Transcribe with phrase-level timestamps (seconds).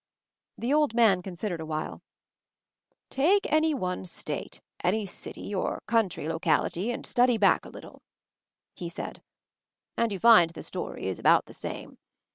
[0.57, 2.01] The old man considered awhile:
[3.11, 8.01] "Take any one state, any city, or country locality, and study back a little,"
[8.73, 9.21] he said,
[9.95, 11.99] "and you find the story is about the same.